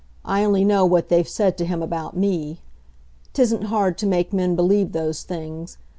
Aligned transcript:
I 0.25 0.43
only 0.43 0.65
know 0.65 0.83
what 0.83 1.09
they've 1.09 1.27
said 1.29 1.59
to 1.59 1.65
him 1.65 1.83
about 1.83 2.17
me. 2.17 2.61
'Tisn't 3.35 3.65
hard 3.65 3.99
to 3.99 4.07
make 4.07 4.33
men 4.33 4.55
believe 4.55 4.93
those 4.93 5.21
things. 5.21 5.77